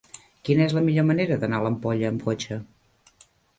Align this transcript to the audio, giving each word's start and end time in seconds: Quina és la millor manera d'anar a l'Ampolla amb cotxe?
Quina 0.47 0.63
és 0.67 0.73
la 0.77 0.81
millor 0.87 1.05
manera 1.09 1.37
d'anar 1.45 1.61
a 1.61 1.65
l'Ampolla 1.67 2.11
amb 2.11 2.27
cotxe? 2.31 2.61